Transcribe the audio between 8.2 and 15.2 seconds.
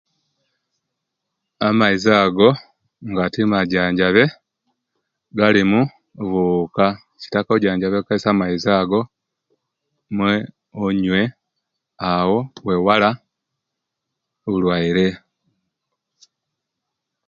amaizi ago me onywe, awo wewala obulwaire.